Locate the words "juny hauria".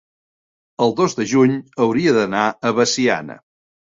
1.33-2.15